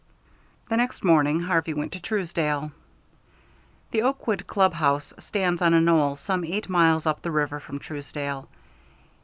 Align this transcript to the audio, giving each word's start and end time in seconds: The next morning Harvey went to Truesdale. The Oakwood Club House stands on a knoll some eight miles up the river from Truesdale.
The 0.67 0.77
next 0.77 1.03
morning 1.03 1.41
Harvey 1.41 1.75
went 1.75 1.91
to 1.91 1.99
Truesdale. 1.99 2.71
The 3.91 4.01
Oakwood 4.01 4.47
Club 4.47 4.73
House 4.73 5.13
stands 5.19 5.61
on 5.61 5.75
a 5.75 5.79
knoll 5.79 6.15
some 6.15 6.43
eight 6.43 6.67
miles 6.67 7.05
up 7.05 7.21
the 7.21 7.29
river 7.29 7.59
from 7.59 7.77
Truesdale. 7.77 8.49